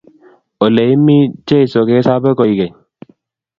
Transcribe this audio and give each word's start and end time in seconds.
Ole 0.65 0.83
imi, 0.93 1.17
Jesu 1.47 1.77
kesabe 1.87 2.29
koikeny 2.37 2.73